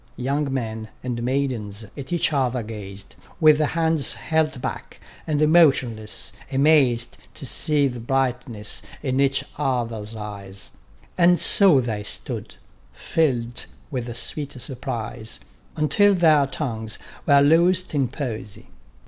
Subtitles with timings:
[0.17, 7.19] Young men, and maidens at each other gaz'd With hands held back, and motionless, amaz'd
[7.35, 10.71] To see the brightness in each others' eyes;
[11.19, 12.55] And so they stood,
[12.91, 15.39] fill'd with a sweet surprise,
[15.75, 16.97] Until their tongues
[17.27, 18.69] were loos'd in poesy.